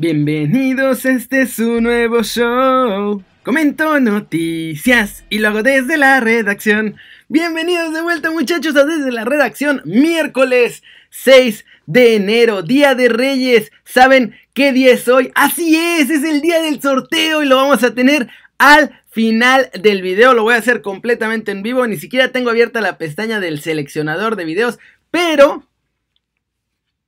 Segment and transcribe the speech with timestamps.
[0.00, 3.20] Bienvenidos, este es su nuevo show.
[3.42, 6.94] Comento noticias y lo hago desde la redacción.
[7.26, 9.82] Bienvenidos de vuelta muchachos a desde la redacción.
[9.84, 13.72] Miércoles 6 de enero, Día de Reyes.
[13.82, 15.32] ¿Saben qué día es hoy?
[15.34, 18.28] Así es, es el día del sorteo y lo vamos a tener
[18.58, 20.32] al final del video.
[20.32, 21.84] Lo voy a hacer completamente en vivo.
[21.88, 24.78] Ni siquiera tengo abierta la pestaña del seleccionador de videos.
[25.10, 25.67] Pero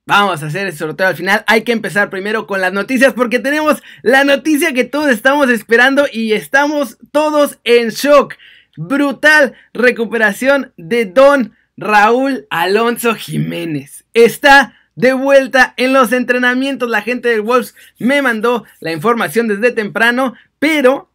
[0.05, 1.43] Vamos a hacer el sorteo al final.
[1.47, 6.05] Hay que empezar primero con las noticias porque tenemos la noticia que todos estamos esperando
[6.11, 8.35] y estamos todos en shock.
[8.77, 14.05] Brutal recuperación de Don Raúl Alonso Jiménez.
[14.13, 16.89] Está de vuelta en los entrenamientos.
[16.89, 21.11] La gente del Wolves me mandó la información desde temprano, pero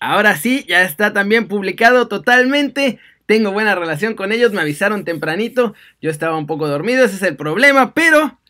[0.00, 2.98] ahora sí, ya está también publicado totalmente.
[3.30, 5.72] Tengo buena relación con ellos, me avisaron tempranito.
[6.02, 8.40] Yo estaba un poco dormido, ese es el problema, pero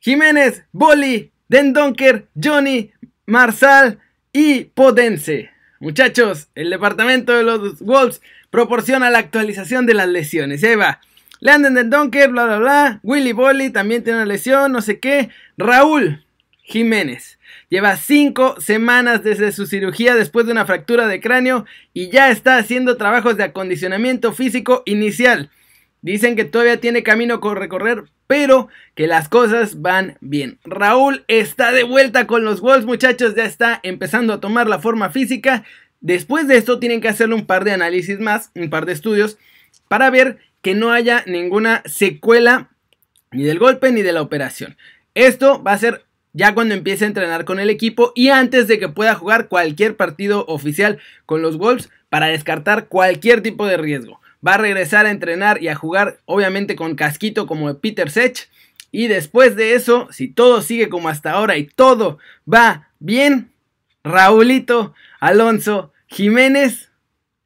[0.00, 2.90] Jiménez, Boli, Dendonker, Johnny,
[3.26, 3.98] Marsal
[4.32, 5.50] y Podense.
[5.78, 10.64] Muchachos, el departamento de los Wolves proporciona la actualización de las lesiones.
[10.64, 11.02] Ahí va.
[11.40, 13.00] Landon Dendonker, bla bla bla.
[13.02, 15.28] Willy Boli también tiene una lesión, no sé qué.
[15.58, 16.24] Raúl
[16.68, 17.38] Jiménez.
[17.70, 22.58] Lleva cinco semanas desde su cirugía después de una fractura de cráneo y ya está
[22.58, 25.50] haciendo trabajos de acondicionamiento físico inicial.
[26.02, 30.58] Dicen que todavía tiene camino por recorrer, pero que las cosas van bien.
[30.64, 35.10] Raúl está de vuelta con los Wolves, muchachos, ya está empezando a tomar la forma
[35.10, 35.64] física.
[36.00, 39.38] Después de esto tienen que hacerle un par de análisis más, un par de estudios,
[39.88, 42.68] para ver que no haya ninguna secuela
[43.32, 44.76] ni del golpe ni de la operación.
[45.14, 48.78] Esto va a ser ya cuando empiece a entrenar con el equipo y antes de
[48.78, 54.20] que pueda jugar cualquier partido oficial con los Wolves para descartar cualquier tipo de riesgo
[54.46, 58.48] va a regresar a entrenar y a jugar obviamente con casquito como Peter Sech.
[58.90, 62.18] Y después de eso, si todo sigue como hasta ahora y todo
[62.50, 63.50] va bien,
[64.02, 66.90] Raulito Alonso Jiménez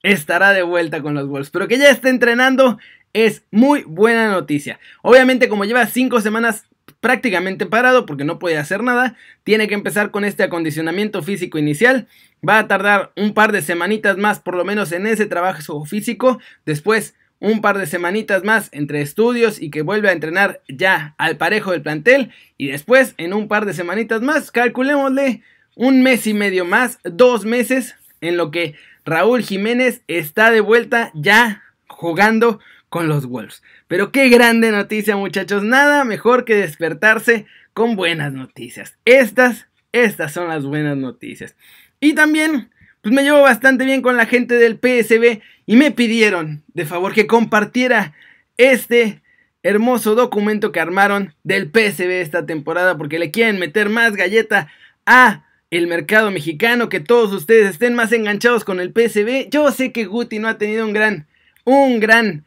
[0.03, 1.51] estará de vuelta con los Wolves.
[1.51, 2.79] Pero que ya esté entrenando
[3.13, 4.79] es muy buena noticia.
[5.03, 6.65] Obviamente como lleva 5 semanas
[7.03, 12.09] prácticamente parado porque no puede hacer nada, tiene que empezar con este acondicionamiento físico inicial
[12.47, 16.41] Va a tardar un par de semanitas más por lo menos en ese trabajo físico.
[16.67, 21.37] Después un par de semanitas más entre estudios y que vuelve a entrenar ya al
[21.37, 22.33] parejo del plantel.
[22.59, 25.43] Y después en un par de semanitas más, calculémosle
[25.77, 28.75] un mes y medio más, dos meses en lo que
[29.05, 32.59] Raúl Jiménez está de vuelta ya jugando
[32.89, 33.63] con los Wolves.
[33.93, 37.45] Pero qué grande noticia muchachos, nada mejor que despertarse
[37.75, 38.97] con buenas noticias.
[39.05, 41.57] Estas, estas son las buenas noticias.
[42.01, 42.71] Y también,
[43.03, 47.13] pues me llevo bastante bien con la gente del PSB y me pidieron de favor
[47.13, 48.15] que compartiera
[48.57, 49.21] este
[49.63, 54.69] hermoso documento que armaron del PSB esta temporada porque le quieren meter más galleta
[55.05, 59.51] a el mercado mexicano, que todos ustedes estén más enganchados con el PSB.
[59.51, 61.27] Yo sé que Guti no ha tenido un gran,
[61.65, 62.47] un gran,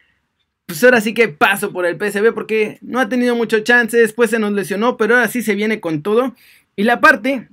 [0.65, 4.29] pues ahora sí que paso por el PSB porque no ha tenido mucho chance, después
[4.29, 6.35] se nos lesionó, pero ahora sí se viene con todo.
[6.75, 7.49] Y la parte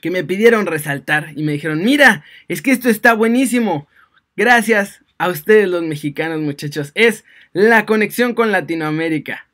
[0.00, 3.88] que me pidieron resaltar y me dijeron, mira, es que esto está buenísimo.
[4.36, 6.92] Gracias a ustedes los mexicanos, muchachos.
[6.94, 9.46] Es la conexión con Latinoamérica.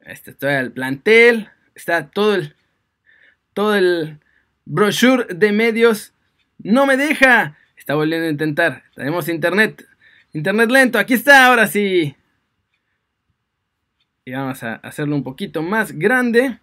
[0.00, 2.54] Está el plantel, está todo el
[3.52, 4.18] todo el
[4.66, 6.12] brochure de medios.
[6.58, 7.56] No me deja.
[7.76, 8.84] Está volviendo a intentar.
[8.94, 9.84] Tenemos internet.
[10.32, 10.98] Internet lento.
[10.98, 12.14] Aquí está, ahora sí.
[14.28, 16.58] Y vamos a hacerlo un poquito más grande.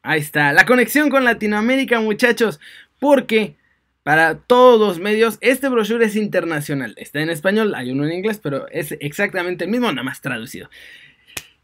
[0.00, 2.58] Ahí está, la conexión con Latinoamérica, muchachos,
[2.98, 3.54] porque
[4.02, 6.94] para todos los medios este brochure es internacional.
[6.96, 10.70] Está en español, hay uno en inglés, pero es exactamente el mismo, nada más traducido.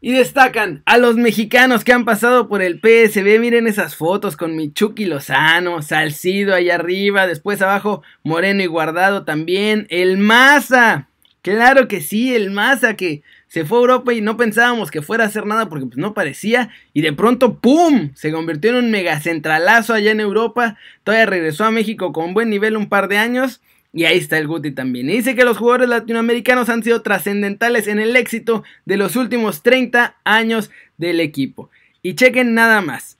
[0.01, 3.39] Y destacan a los mexicanos que han pasado por el PSB.
[3.39, 9.87] Miren esas fotos con Michuki Lozano, Salcido ahí arriba, después abajo Moreno y Guardado también.
[9.89, 11.09] El Maza,
[11.41, 13.23] claro que sí, el Maza que
[13.55, 16.13] se fue a Europa y no pensábamos que fuera a hacer nada porque pues, no
[16.13, 16.71] parecía.
[16.91, 18.09] Y de pronto, ¡pum!
[18.13, 20.77] Se convirtió en un megacentralazo allá en Europa.
[21.05, 23.61] Todavía regresó a México con buen nivel un par de años.
[23.93, 25.09] Y ahí está el Guti también.
[25.09, 29.63] Y dice que los jugadores latinoamericanos han sido trascendentales en el éxito de los últimos
[29.63, 31.69] 30 años del equipo.
[32.01, 33.17] Y chequen nada más.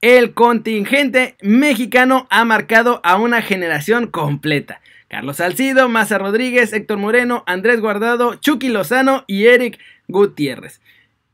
[0.00, 4.80] El contingente mexicano ha marcado a una generación completa.
[5.14, 9.78] Carlos Salcido, Maza Rodríguez, Héctor Moreno, Andrés Guardado, Chucky Lozano y Eric
[10.08, 10.80] Gutiérrez.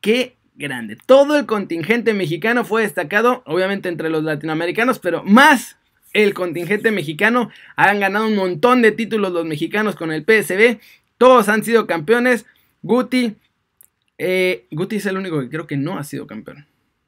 [0.02, 0.98] Qué grande.
[1.06, 5.78] Todo el contingente mexicano fue destacado, obviamente entre los latinoamericanos, pero más
[6.12, 7.50] el contingente mexicano.
[7.74, 10.78] Han ganado un montón de títulos los mexicanos con el PSB.
[11.16, 12.44] Todos han sido campeones.
[12.82, 13.36] Guti,
[14.18, 16.66] eh, Guti es el único que creo que no ha sido campeón.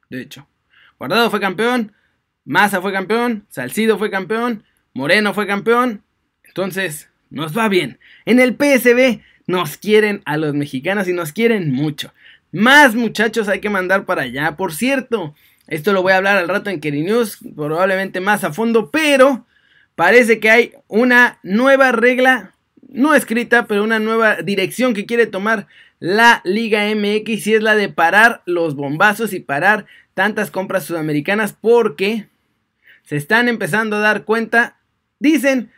[0.09, 0.47] De hecho.
[0.97, 1.91] Guardado fue campeón,
[2.45, 4.63] Maza fue campeón, Salcido fue campeón,
[4.95, 6.02] Moreno fue campeón.
[6.47, 7.99] Entonces, nos va bien.
[8.25, 12.13] En el PSB nos quieren a los mexicanos y nos quieren mucho.
[12.51, 14.55] Más muchachos hay que mandar para allá.
[14.55, 15.35] Por cierto,
[15.67, 19.45] esto lo voy a hablar al rato en Keri News, probablemente más a fondo, pero
[19.95, 22.53] parece que hay una nueva regla,
[22.89, 25.67] no escrita, pero una nueva dirección que quiere tomar
[25.99, 31.53] la Liga MX y es la de parar los bombazos y parar tantas compras sudamericanas
[31.53, 32.27] porque
[33.03, 34.77] se están empezando a dar cuenta,
[35.19, 35.71] dicen,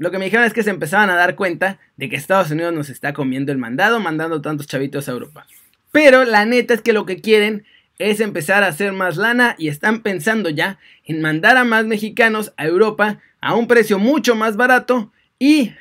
[0.00, 2.72] lo que me dijeron es que se empezaban a dar cuenta de que Estados Unidos
[2.72, 5.46] nos está comiendo el mandado, mandando tantos chavitos a Europa.
[5.92, 7.66] Pero la neta es que lo que quieren
[7.98, 12.54] es empezar a hacer más lana y están pensando ya en mandar a más mexicanos
[12.56, 15.74] a Europa a un precio mucho más barato y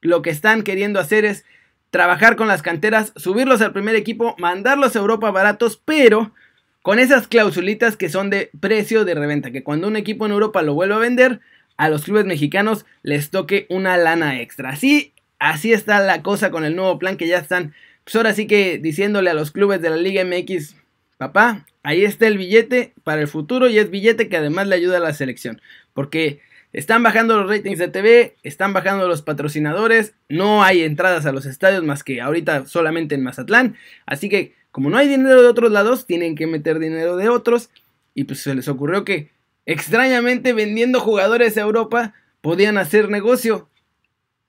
[0.00, 1.44] lo que están queriendo hacer es
[1.90, 6.32] trabajar con las canteras, subirlos al primer equipo, mandarlos a Europa baratos, pero
[6.80, 10.62] con esas clausulitas que son de precio de reventa, que cuando un equipo en Europa
[10.62, 11.42] lo vuelva a vender,
[11.78, 14.68] a los clubes mexicanos les toque una lana extra.
[14.68, 17.72] Así, así está la cosa con el nuevo plan que ya están,
[18.04, 20.76] pues ahora sí que diciéndole a los clubes de la Liga MX,
[21.16, 24.98] papá, ahí está el billete para el futuro y es billete que además le ayuda
[24.98, 25.62] a la selección,
[25.94, 26.40] porque
[26.74, 31.46] están bajando los ratings de TV, están bajando los patrocinadores, no hay entradas a los
[31.46, 35.72] estadios más que ahorita solamente en Mazatlán, así que como no hay dinero de otros
[35.72, 37.70] lados, tienen que meter dinero de otros.
[38.14, 39.30] Y pues se les ocurrió que
[39.68, 43.68] extrañamente vendiendo jugadores a Europa podían hacer negocio.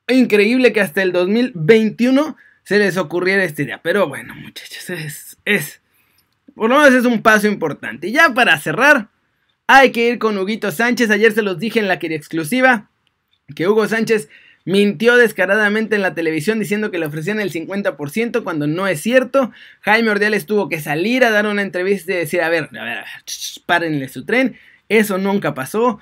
[0.08, 3.82] Increíble que hasta el 2021 se les ocurriera esta idea.
[3.84, 5.82] Pero bueno, muchachos, es, es,
[6.56, 8.08] por lo menos es un paso importante.
[8.08, 9.10] Y ya para cerrar,
[9.68, 11.12] hay que ir con Huguito Sánchez.
[11.12, 12.90] Ayer se los dije en la quería exclusiva
[13.54, 14.30] que Hugo Sánchez
[14.66, 19.52] Mintió descaradamente en la televisión diciendo que le ofrecían el 50% cuando no es cierto.
[19.82, 22.98] Jaime Ordiales tuvo que salir a dar una entrevista y decir, a ver, a ver,
[23.66, 24.58] párenle su tren.
[24.90, 26.00] Eso nunca pasó.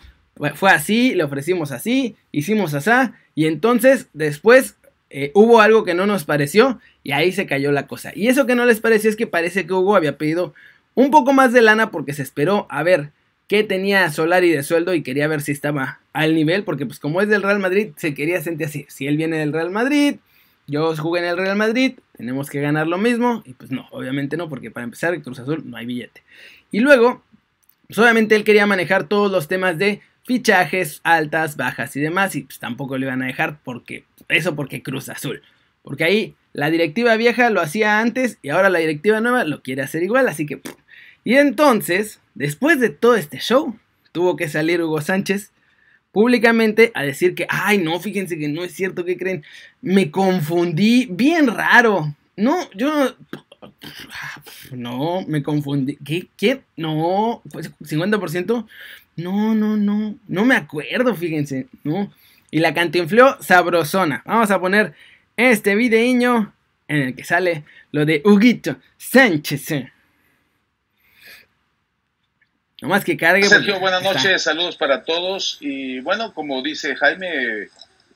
[0.56, 3.12] Fue así, le ofrecimos así, hicimos así.
[3.36, 4.76] Y entonces después
[5.10, 8.12] eh, hubo algo que no nos pareció y ahí se cayó la cosa.
[8.16, 10.54] Y eso que no les pareció es que parece que Hugo había pedido
[10.96, 13.12] un poco más de lana porque se esperó a ver
[13.48, 17.22] qué tenía Solari de sueldo y quería ver si estaba al nivel, porque pues como
[17.22, 18.86] es del Real Madrid, se quería sentir así.
[18.90, 20.16] Si él viene del Real Madrid,
[20.68, 23.42] yo jugué en el Real Madrid, tenemos que ganar lo mismo.
[23.46, 26.24] Y pues no, obviamente no, porque para empezar, Cruz Azul no hay billete.
[26.72, 27.24] Y luego,
[27.88, 32.36] pues obviamente él quería manejar todos los temas de fichajes, altas, bajas y demás.
[32.36, 35.42] Y pues tampoco le iban a dejar porque, eso porque Cruz Azul.
[35.84, 39.82] Porque ahí la directiva vieja lo hacía antes y ahora la directiva nueva lo quiere
[39.82, 40.28] hacer igual.
[40.28, 40.62] Así que...
[41.24, 43.78] Y entonces, después de todo este show,
[44.12, 45.52] tuvo que salir Hugo Sánchez
[46.12, 49.44] públicamente a decir que, ay, no, fíjense que no es cierto, que creen?
[49.82, 52.16] Me confundí, bien raro.
[52.36, 53.16] No, yo no,
[55.28, 55.98] me confundí.
[55.98, 56.28] ¿Qué?
[56.38, 56.64] ¿Qué?
[56.76, 58.68] No, pues 50%.
[59.18, 62.12] No, no, no, no me acuerdo, fíjense, no.
[62.52, 64.24] Y la cantinfló sabrosona.
[64.26, 64.94] Vamos a poner
[65.36, 66.54] este videíño
[66.88, 69.86] en el que sale lo de Huguito Sánchez.
[72.82, 73.44] más que cargue.
[73.48, 75.58] Sergio, buenas noches, saludos para todos.
[75.62, 77.70] Y bueno, como dice Jaime,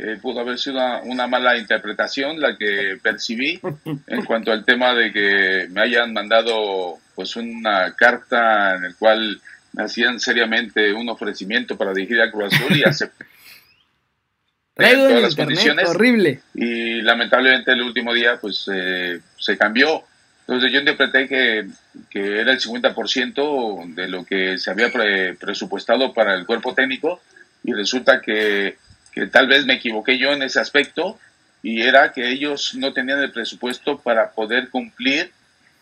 [0.04, 3.60] eh, pudo haber sido una, mala interpretación la que percibí
[4.08, 9.40] en cuanto al tema de que me hayan mandado pues una carta en el cual
[9.74, 13.26] me hacían seriamente un ofrecimiento para dirigir a Cruz Azul y acepté
[14.76, 15.90] todas las condiciones.
[15.90, 16.42] Horrible.
[16.56, 20.04] Y lamentablemente el último día pues eh, se cambió
[20.52, 21.68] entonces yo interpreté que,
[22.10, 24.92] que era el 50% de lo que se había
[25.40, 27.22] presupuestado para el cuerpo técnico
[27.64, 28.76] y resulta que,
[29.12, 31.20] que tal vez me equivoqué yo en ese aspecto
[31.64, 35.32] y era que ellos no tenían el presupuesto para poder cumplir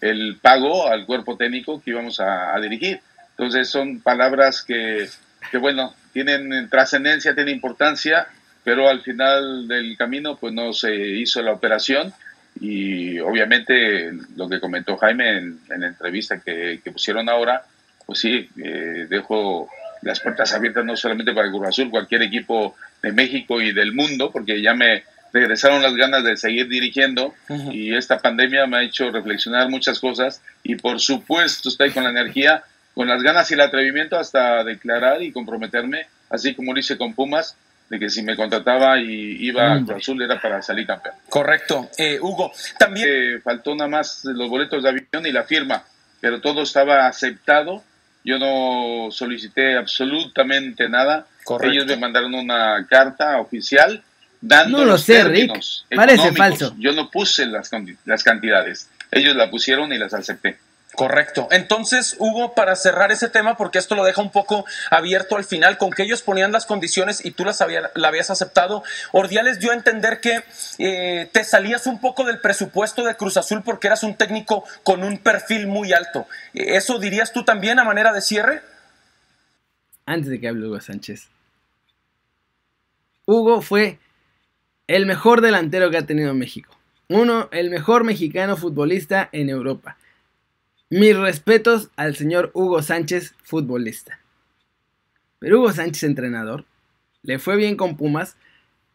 [0.02, 3.02] el pago al cuerpo técnico que íbamos a, dirigir.
[3.32, 5.08] Entonces son palabras que,
[5.52, 8.28] que bueno, tienen trascendencia, tienen importancia,
[8.64, 12.14] pero al final del camino pues no se hizo la operación
[12.60, 17.64] y obviamente lo que comentó Jaime en, la entrevista que, pusieron ahora,
[18.06, 19.70] pues sí, eh, dejo
[20.02, 23.94] las puertas abiertas no solamente para el Cruz Azul, cualquier equipo de México y del
[23.94, 27.34] mundo, porque ya me regresaron las ganas de seguir dirigiendo
[27.72, 32.10] y esta pandemia me ha hecho reflexionar muchas cosas y por supuesto estoy con la
[32.10, 32.64] energía,
[32.96, 37.14] con las ganas y el atrevimiento hasta declarar y comprometerme, así como lo hice con
[37.14, 37.56] Pumas,
[37.90, 41.16] de que si me contrataba y iba a Cruz Azul era para salir campeón.
[41.28, 41.90] Correcto.
[41.98, 43.08] Eh, Hugo, también...
[43.10, 45.84] Eh, faltó nada más los boletos de avión y la firma,
[46.22, 47.84] pero todo estaba aceptado.
[48.24, 51.26] Yo no solicité absolutamente nada.
[51.50, 51.74] Correcto.
[51.74, 54.04] Ellos me mandaron una carta oficial
[54.40, 55.60] dando no lo sé, Rick.
[55.96, 56.76] Parece falso.
[56.78, 57.72] Yo no puse las,
[58.06, 58.88] las cantidades.
[59.10, 60.60] Ellos la pusieron y las acepté.
[60.94, 61.48] Correcto.
[61.50, 65.80] Entonces, Hugo, para cerrar ese tema, porque esto lo deja un poco abierto al final,
[65.80, 69.72] con que ellos ponían las condiciones y tú las había, la habías aceptado, Ordiales dio
[69.72, 70.44] a entender que
[70.78, 75.04] eh, te salías un poco del presupuesto de Cruz Azul porque eras un técnico con
[75.04, 76.28] un perfil muy alto.
[76.54, 78.62] ¿Eso dirías tú también a manera de cierre?
[80.06, 81.28] Antes de que hable Hugo Sánchez.
[83.30, 84.00] Hugo fue
[84.88, 86.76] el mejor delantero que ha tenido México.
[87.10, 89.98] Uno, el mejor mexicano futbolista en Europa.
[90.90, 94.20] Mis respetos al señor Hugo Sánchez, futbolista.
[95.38, 96.66] Pero Hugo Sánchez, entrenador,
[97.22, 98.36] le fue bien con Pumas.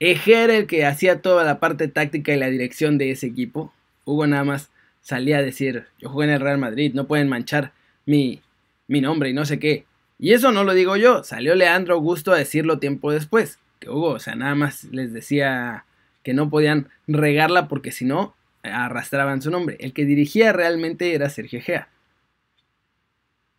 [0.01, 3.73] Eje era el que hacía toda la parte táctica y la dirección de ese equipo.
[4.05, 7.73] Hugo nada más salía a decir, yo jugué en el Real Madrid, no pueden manchar
[8.05, 8.43] mi,
[8.89, 9.87] mi nombre y no sé qué.
[10.19, 13.61] Y eso no lo digo yo, salió Leandro Augusto a decirlo tiempo después.
[13.85, 15.85] Que o sea, nada más les decía
[16.23, 19.77] que no podían regarla porque si no, arrastraban su nombre.
[19.79, 21.89] El que dirigía realmente era Sergio Gea.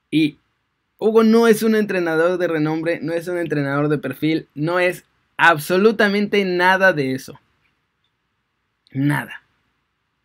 [0.10, 0.38] Y
[0.98, 5.06] Hugo no es un entrenador de renombre, no es un entrenador de perfil, no es
[5.38, 7.40] absolutamente nada de eso.
[8.92, 9.44] Nada.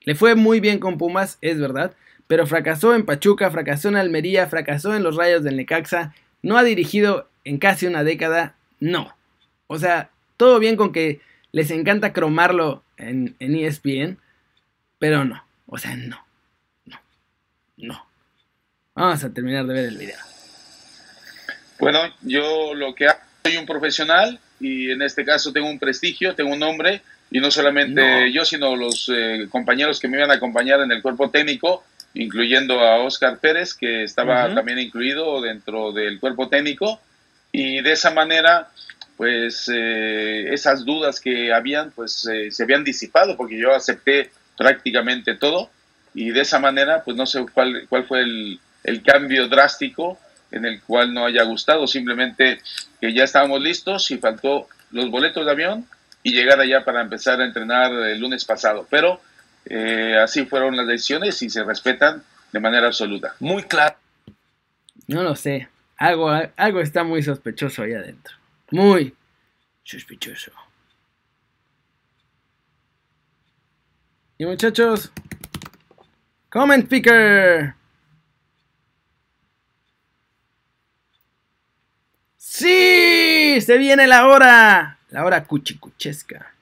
[0.01, 1.95] Le fue muy bien con Pumas, es verdad,
[2.27, 6.63] pero fracasó en Pachuca, fracasó en Almería, fracasó en los Rayos del Necaxa, no ha
[6.63, 9.15] dirigido en casi una década, no.
[9.73, 11.21] O sea, todo bien con que
[11.53, 14.19] les encanta cromarlo en, en ESPN,
[14.99, 16.27] pero no, o sea, no,
[16.87, 16.99] no,
[17.77, 18.07] no.
[18.97, 20.19] Vamos a terminar de ver el video.
[21.79, 26.35] Bueno, yo lo que hago, soy un profesional y en este caso tengo un prestigio,
[26.35, 30.35] tengo un nombre y no solamente yo, sino los eh, compañeros que me iban a
[30.35, 31.85] acompañar en el cuerpo técnico,
[32.15, 37.01] incluyendo a Oscar Pérez, que estaba también incluido dentro del cuerpo técnico.
[37.53, 38.69] Y de esa manera
[39.21, 45.35] pues eh, esas dudas que habían pues eh, se habían disipado porque yo acepté prácticamente
[45.35, 45.69] todo
[46.15, 50.19] y de esa manera pues no sé cuál, cuál fue el, el cambio drástico
[50.51, 52.63] en el cual no haya gustado, simplemente
[52.99, 55.87] que ya estábamos listos y faltó los boletos de avión
[56.23, 58.87] y llegar allá para empezar a entrenar el lunes pasado.
[58.89, 59.21] Pero
[59.67, 63.35] eh, así fueron las decisiones y se respetan de manera absoluta.
[63.39, 63.97] Muy claro.
[65.09, 65.69] No lo sé.
[65.99, 68.40] Algo, algo está muy sospechoso ahí adentro.
[68.71, 69.15] Muy
[69.83, 70.53] sospechoso.
[74.39, 75.13] Y muchachos,
[76.49, 77.75] comment picker.
[82.37, 83.61] ¡Sí!
[83.61, 84.99] ¡Se viene la hora!
[85.11, 86.55] La hora cuchicuchesca.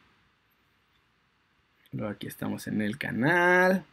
[1.92, 3.84] Luego aquí estamos en el canal.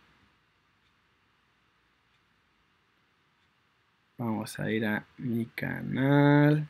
[4.18, 6.68] Vamos a ir a mi canal.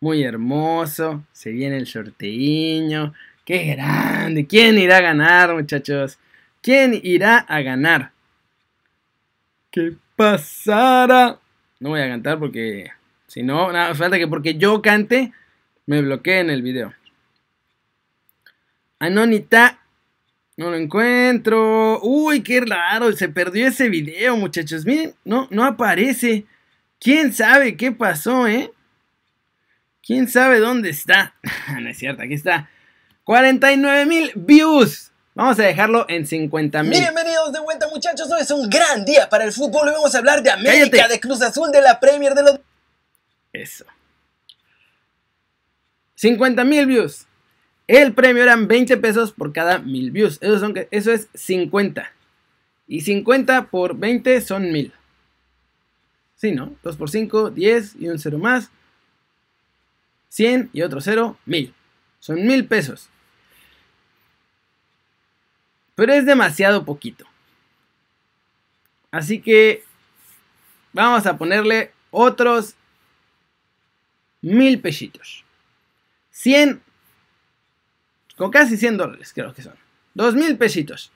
[0.00, 1.24] Muy hermoso.
[1.32, 3.12] Se viene el sorteíño.
[3.44, 4.46] ¡Qué grande!
[4.46, 6.18] ¿Quién irá a ganar, muchachos?
[6.62, 8.12] ¿Quién irá a ganar?
[9.70, 11.38] ¿Qué pasará?
[11.78, 12.90] No voy a cantar porque
[13.26, 15.32] si no, nada, falta que porque yo cante,
[15.86, 16.94] me bloqueen el video.
[18.98, 19.78] Anonita.
[20.56, 22.00] No lo encuentro.
[22.02, 23.12] Uy, qué raro.
[23.12, 24.84] Se perdió ese video, muchachos.
[24.84, 26.44] Miren, no, no aparece.
[26.98, 28.70] ¿Quién sabe qué pasó, eh?
[30.10, 31.36] ¿Quién sabe dónde está?
[31.80, 32.68] no es cierto, aquí está.
[33.22, 35.12] 49 mil views.
[35.36, 36.98] Vamos a dejarlo en 50 mil.
[36.98, 38.28] Bienvenidos de vuelta, muchachos.
[38.28, 39.86] Hoy es un gran día para el fútbol.
[39.86, 42.58] Hoy vamos a hablar de América, de Cruz Azul, de la Premier, de los.
[43.52, 43.84] Eso.
[46.16, 47.28] 50 mil views.
[47.86, 50.38] El premio eran 20 pesos por cada mil views.
[50.40, 52.12] Eso, son, eso es 50.
[52.88, 54.92] Y 50 por 20 son 1000.
[56.34, 56.74] Sí, ¿no?
[56.82, 58.72] 2 por 5, 10 y un 0 más.
[60.30, 61.74] 100 y otro 0, 1000.
[62.18, 63.08] Son 1000 pesos.
[65.94, 67.26] Pero es demasiado poquito.
[69.10, 69.84] Así que
[70.92, 72.74] vamos a ponerle otros
[74.40, 75.44] mil pesitos.
[76.30, 76.82] 100,
[78.36, 79.74] con casi 100 dólares creo que son.
[80.14, 81.12] Dos mil pesitos.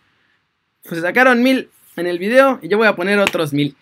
[0.83, 3.77] Pues sacaron mil en el video y yo voy a poner otros mil.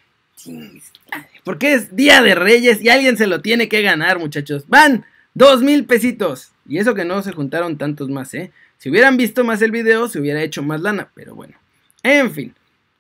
[1.45, 4.65] Porque es Día de Reyes y alguien se lo tiene que ganar, muchachos.
[4.69, 6.53] Van dos mil pesitos.
[6.69, 8.53] Y eso que no se juntaron tantos más, ¿eh?
[8.79, 11.11] Si hubieran visto más el video, se hubiera hecho más lana.
[11.15, 11.57] Pero bueno.
[12.03, 12.55] En fin.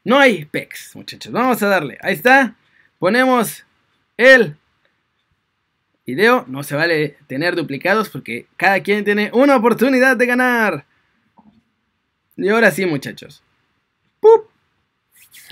[0.04, 1.32] No hay pecs, muchachos.
[1.32, 1.98] Vamos a darle.
[2.02, 2.56] Ahí está.
[2.98, 3.64] Ponemos
[4.16, 4.56] el
[6.06, 6.44] video.
[6.48, 10.86] No se vale tener duplicados porque cada quien tiene una oportunidad de ganar.
[12.36, 13.42] Y ahora sí, muchachos.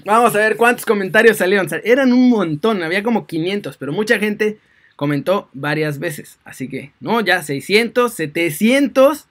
[0.05, 1.69] Vamos a ver cuántos comentarios salieron.
[1.85, 4.59] Eran un montón, había como 500, pero mucha gente
[5.01, 6.39] comentó varias veces.
[6.45, 9.29] Así que, no, ya 600, 700,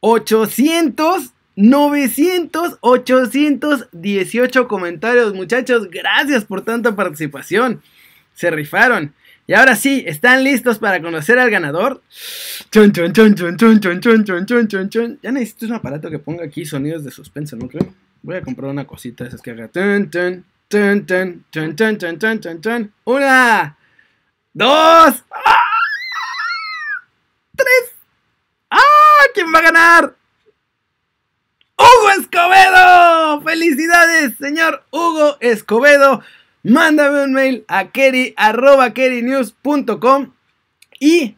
[0.00, 5.88] 800 900, 818 comentarios, muchachos.
[5.90, 7.80] Gracias por tanta participación.
[8.34, 9.14] Se rifaron.
[9.46, 12.02] Y ahora sí, ¿están listos para conocer al ganador?
[12.70, 15.18] Chon, chon, chon, chon, chon, chon, chon, chon, chon, chon, chon.
[15.22, 17.94] Ya necesito un aparato que ponga aquí sonidos de suspenso, ¿no creo?
[18.22, 19.68] Voy a comprar una cosita esas que haga.
[19.68, 22.92] Tun, tun, tun, tun, tun, tun, tun, tun, tun.
[23.04, 23.76] Una,
[24.54, 25.24] dos,
[27.56, 27.94] tres.
[28.70, 28.78] ¡Ah!
[29.34, 30.16] ¿Quién va a ganar?
[31.78, 33.42] ¡Hugo Escobedo!
[33.42, 36.22] ¡Felicidades, señor Hugo Escobedo!
[36.62, 40.32] Mándame un mail a keri, arroba kerinews.com
[41.00, 41.34] y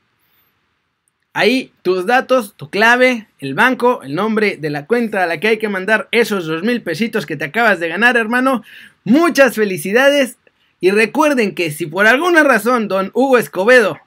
[1.33, 5.49] ahí tus datos, tu clave, el banco, el nombre de la cuenta a la que
[5.49, 8.63] hay que mandar esos dos mil pesitos que te acabas de ganar, hermano.
[9.05, 10.37] Muchas felicidades
[10.81, 13.99] y recuerden que si por alguna razón don Hugo Escobedo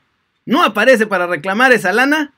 [0.45, 2.33] no aparece para reclamar esa lana,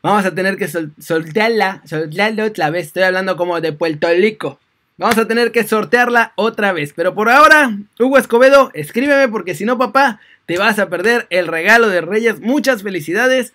[0.00, 2.86] Vamos a tener que soltarla, soltarla otra vez.
[2.86, 4.60] Estoy hablando como de Puerto Rico.
[4.96, 6.92] Vamos a tener que sortearla otra vez.
[6.94, 11.48] Pero por ahora, Hugo Escobedo, escríbeme porque si no, papá, te vas a perder el
[11.48, 12.40] regalo de Reyes.
[12.40, 13.54] Muchas felicidades.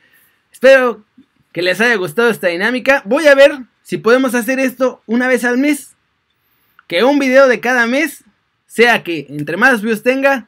[0.51, 1.03] Espero
[1.53, 3.01] que les haya gustado esta dinámica.
[3.05, 5.95] Voy a ver si podemos hacer esto una vez al mes.
[6.87, 8.25] Que un video de cada mes
[8.73, 10.47] sea que entre más views tenga,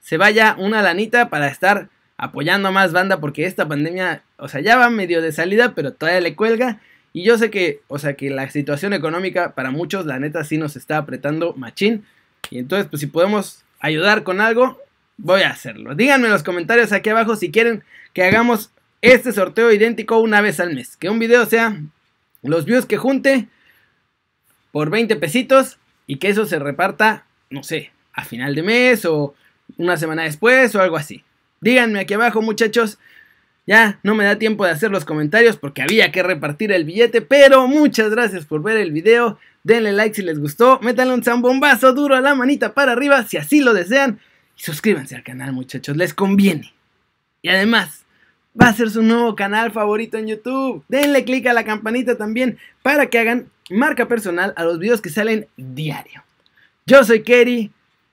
[0.00, 4.60] se vaya una lanita para estar apoyando a más banda porque esta pandemia, o sea,
[4.60, 6.80] ya va medio de salida, pero todavía le cuelga.
[7.12, 10.58] Y yo sé que, o sea, que la situación económica para muchos, la neta, sí
[10.58, 12.04] nos está apretando machín.
[12.50, 14.76] Y entonces, pues si podemos ayudar con algo,
[15.16, 15.94] voy a hacerlo.
[15.94, 17.84] Díganme en los comentarios aquí abajo si quieren
[18.14, 20.96] que hagamos este sorteo idéntico una vez al mes.
[20.96, 21.80] Que un video sea
[22.42, 23.46] los views que junte
[24.72, 29.34] por 20 pesitos y que eso se reparta, no sé, a final de mes o
[29.76, 31.22] una semana después o algo así.
[31.60, 32.98] Díganme aquí abajo, muchachos.
[33.66, 37.20] Ya no me da tiempo de hacer los comentarios porque había que repartir el billete,
[37.20, 39.38] pero muchas gracias por ver el video.
[39.62, 43.36] Denle like si les gustó, métanle un zambombazo duro a la manita para arriba si
[43.36, 44.18] así lo desean
[44.56, 46.72] y suscríbanse al canal, muchachos, les conviene.
[47.42, 48.04] Y además,
[48.60, 50.84] va a ser su nuevo canal favorito en YouTube.
[50.88, 55.10] Denle click a la campanita también para que hagan marca personal a los videos que
[55.10, 56.24] salen diario.
[56.86, 57.70] Yo soy Kerry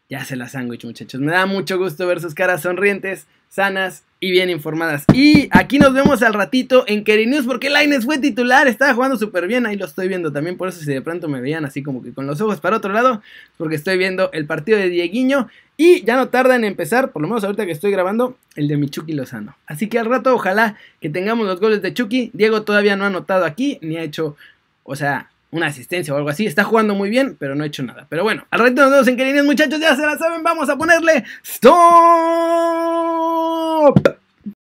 [0.09, 1.19] ya se la sándwich, muchachos.
[1.19, 5.03] Me da mucho gusto ver sus caras sonrientes, sanas y bien informadas.
[5.13, 9.17] Y aquí nos vemos al ratito en Keri News porque Laines fue titular, estaba jugando
[9.17, 9.65] súper bien.
[9.65, 10.55] Ahí lo estoy viendo también.
[10.55, 12.93] Por eso, si de pronto me veían así como que con los ojos para otro
[12.93, 13.21] lado,
[13.57, 15.49] porque estoy viendo el partido de Dieguiño.
[15.75, 18.77] Y ya no tarda en empezar, por lo menos ahorita que estoy grabando, el de
[18.77, 19.57] Michuki Lozano.
[19.67, 22.31] Así que al rato, ojalá que tengamos los goles de Chucky.
[22.33, 24.37] Diego todavía no ha anotado aquí, ni ha hecho,
[24.83, 26.45] o sea, una asistencia o algo así.
[26.45, 28.07] Está jugando muy bien, pero no ha hecho nada.
[28.09, 29.79] Pero bueno, al ratito nos vemos en Queridos muchachos.
[29.79, 31.77] Ya se la saben, vamos a ponerle stop.